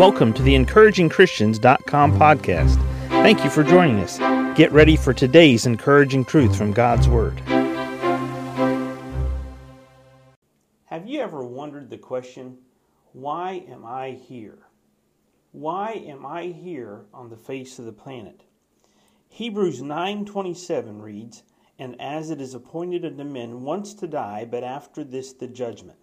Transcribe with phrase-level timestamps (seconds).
[0.00, 2.76] Welcome to the encouragingchristians.com podcast.
[3.10, 4.16] Thank you for joining us.
[4.56, 7.38] Get ready for today's encouraging truth from God's Word.
[10.86, 12.56] Have you ever wondered the question,
[13.12, 14.68] why am I here?
[15.52, 18.44] Why am I here on the face of the planet?
[19.28, 21.42] Hebrews 9:27 reads,
[21.78, 25.98] "And as it is appointed unto men once to die, but after this the judgment."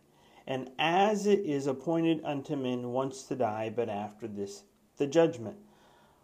[0.48, 4.64] And as it is appointed unto men once to die, but after this
[4.96, 5.58] the judgment.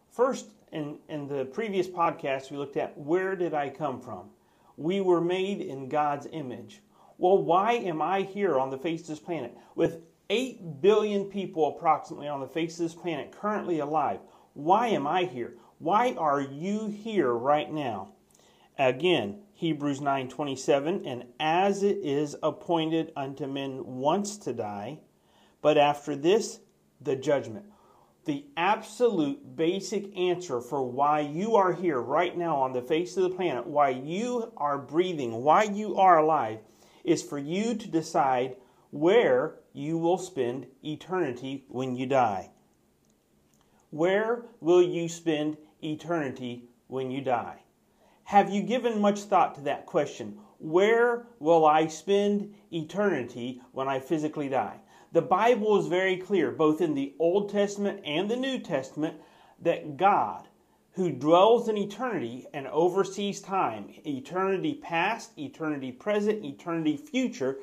[0.09, 4.30] First, in, in the previous podcast, we looked at where did I come from?
[4.78, 6.81] We were made in God's image.
[7.17, 9.55] Well, why am I here on the face of this planet?
[9.76, 14.20] With 8 billion people approximately on the face of this planet currently alive,
[14.53, 15.53] why am I here?
[15.78, 18.14] Why are you here right now?
[18.80, 24.99] Again, Hebrews 9:27, and as it is appointed unto men once to die,
[25.62, 26.59] but after this
[26.99, 27.67] the judgment.
[28.26, 33.23] The absolute basic answer for why you are here right now on the face of
[33.23, 36.59] the planet, why you are breathing, why you are alive,
[37.05, 38.58] is for you to decide
[38.92, 42.52] where you will spend eternity when you die.
[43.92, 47.64] Where will you spend eternity when you die?
[48.26, 50.38] Have you given much thought to that question?
[50.60, 54.80] Where will I spend eternity when I physically die?
[55.12, 59.16] The Bible is very clear, both in the Old Testament and the New Testament,
[59.62, 60.48] that God,
[60.94, 67.58] who dwells in eternity and oversees time, eternity past, eternity present, eternity future,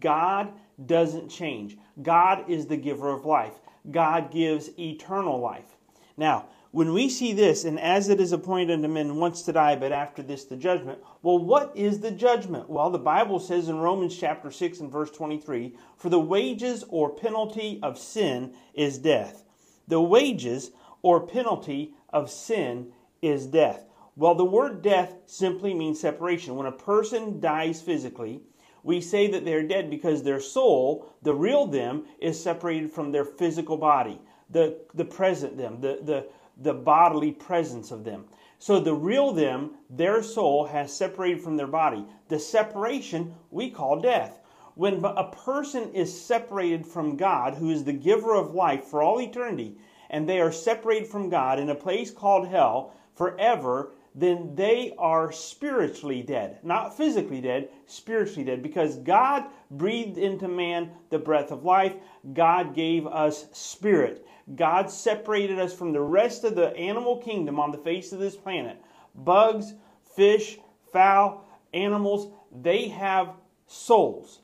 [0.00, 0.52] God
[0.86, 1.76] doesn't change.
[2.02, 3.54] God is the giver of life.
[3.90, 5.76] God gives eternal life.
[6.16, 9.76] Now, when we see this, and as it is appointed unto men once to die,
[9.76, 12.68] but after this the judgment, well, what is the judgment?
[12.68, 17.14] Well, the Bible says in Romans chapter 6 and verse 23 For the wages or
[17.14, 19.44] penalty of sin is death.
[19.86, 22.90] The wages or penalty of sin
[23.22, 23.84] is death.
[24.16, 26.56] Well, the word death simply means separation.
[26.56, 28.40] When a person dies physically,
[28.82, 33.24] we say that they're dead because their soul, the real them, is separated from their
[33.24, 34.20] physical body,
[34.50, 36.26] the, the present them, the, the,
[36.56, 38.24] the bodily presence of them.
[38.58, 42.06] So the real them, their soul, has separated from their body.
[42.28, 44.40] The separation we call death.
[44.74, 49.20] When a person is separated from God, who is the giver of life for all
[49.20, 49.76] eternity,
[50.10, 55.32] and they are separated from God in a place called hell forever, then they are
[55.32, 56.58] spiritually dead.
[56.62, 58.62] Not physically dead, spiritually dead.
[58.62, 61.94] Because God breathed into man the breath of life,
[62.32, 64.24] God gave us spirit.
[64.54, 68.36] God separated us from the rest of the animal kingdom on the face of this
[68.36, 68.80] planet.
[69.16, 69.74] Bugs,
[70.14, 70.58] fish,
[70.92, 73.34] fowl, animals, they have
[73.66, 74.40] souls,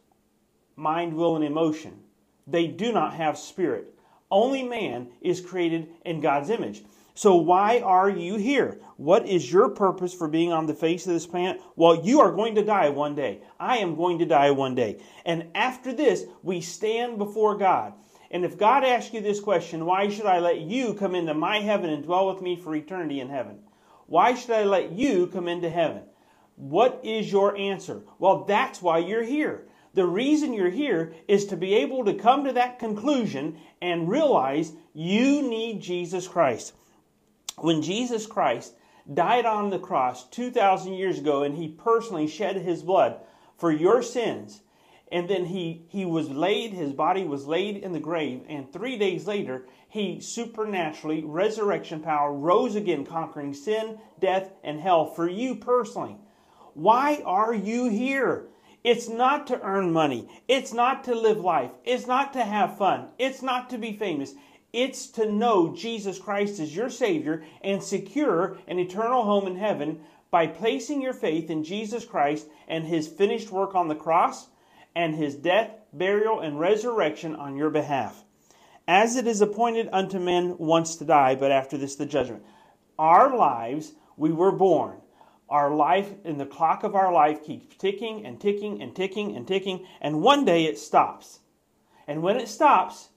[0.74, 2.00] mind, will, and emotion.
[2.46, 3.94] They do not have spirit.
[4.30, 6.82] Only man is created in God's image.
[7.14, 8.80] So, why are you here?
[8.96, 11.60] What is your purpose for being on the face of this planet?
[11.74, 13.42] Well, you are going to die one day.
[13.58, 15.02] I am going to die one day.
[15.24, 17.94] And after this, we stand before God.
[18.30, 21.58] And if God asks you this question, why should I let you come into my
[21.58, 23.58] heaven and dwell with me for eternity in heaven?
[24.06, 26.02] Why should I let you come into heaven?
[26.56, 28.02] What is your answer?
[28.18, 29.66] Well, that's why you're here.
[29.94, 34.72] The reason you're here is to be able to come to that conclusion and realize
[34.92, 36.74] you need Jesus Christ.
[37.60, 38.74] When Jesus Christ
[39.12, 43.20] died on the cross 2,000 years ago and he personally shed his blood
[43.56, 44.62] for your sins,
[45.12, 48.96] and then he, he was laid, his body was laid in the grave, and three
[48.96, 55.56] days later, he supernaturally, resurrection power, rose again, conquering sin, death, and hell for you
[55.56, 56.16] personally.
[56.74, 58.46] Why are you here?
[58.84, 60.28] It's not to earn money.
[60.48, 61.72] It's not to live life.
[61.84, 63.08] It's not to have fun.
[63.18, 64.32] It's not to be famous.
[64.72, 70.00] It's to know Jesus Christ as your Savior and secure an eternal home in heaven
[70.30, 74.48] by placing your faith in Jesus Christ and His finished work on the cross
[74.94, 78.24] and his death, burial, and resurrection on your behalf.
[78.88, 82.42] As it is appointed unto men once to die, but after this the judgment.
[82.98, 84.98] Our lives, we were born.
[85.48, 89.46] Our life, in the clock of our life, keeps ticking and ticking and ticking and
[89.46, 91.40] ticking, and one day it stops.
[92.06, 93.10] And when it stops,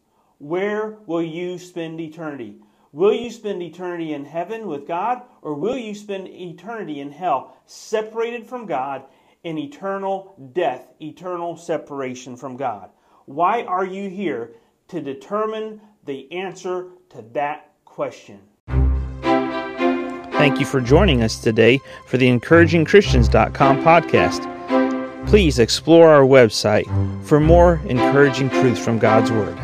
[0.44, 2.58] where will you spend eternity?
[2.92, 7.58] Will you spend eternity in heaven with God, or will you spend eternity in hell,
[7.66, 9.04] separated from God
[9.44, 12.90] in eternal death, eternal separation from God.
[13.26, 14.56] Why are you here?
[14.90, 18.40] To determine the answer to that question.
[20.34, 24.50] Thank you for joining us today for the encouragingchristians.com podcast.
[25.28, 26.86] Please explore our website
[27.24, 29.58] for more encouraging truths from God's Word.